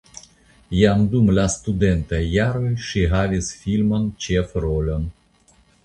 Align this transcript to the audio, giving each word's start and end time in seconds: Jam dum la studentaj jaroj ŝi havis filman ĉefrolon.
Jam 0.77 1.03
dum 1.11 1.29
la 1.39 1.43
studentaj 1.57 2.23
jaroj 2.39 2.73
ŝi 2.87 3.07
havis 3.15 3.53
filman 3.63 4.13
ĉefrolon. 4.27 5.11